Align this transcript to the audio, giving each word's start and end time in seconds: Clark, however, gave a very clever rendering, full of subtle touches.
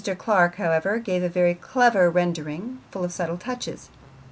Clark, 0.17 0.55
however, 0.55 0.97
gave 0.97 1.21
a 1.21 1.29
very 1.29 1.53
clever 1.53 2.09
rendering, 2.09 2.79
full 2.89 3.03
of 3.03 3.13
subtle 3.13 3.37
touches. 3.37 3.89